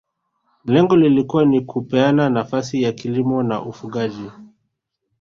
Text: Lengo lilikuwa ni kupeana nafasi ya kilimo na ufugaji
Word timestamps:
Lengo 0.65 0.95
lilikuwa 0.95 1.45
ni 1.45 1.61
kupeana 1.61 2.29
nafasi 2.29 2.81
ya 2.83 2.91
kilimo 2.91 3.43
na 3.43 3.61
ufugaji 3.61 4.29